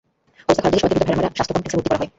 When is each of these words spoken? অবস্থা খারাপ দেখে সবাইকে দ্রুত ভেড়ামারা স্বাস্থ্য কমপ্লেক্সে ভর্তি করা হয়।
অবস্থা 0.45 0.61
খারাপ 0.63 0.71
দেখে 0.71 0.81
সবাইকে 0.83 0.91
দ্রুত 0.93 1.01
ভেড়ামারা 1.09 1.35
স্বাস্থ্য 1.37 1.53
কমপ্লেক্সে 1.53 1.77
ভর্তি 1.77 1.87
করা 1.89 1.99
হয়। 1.99 2.09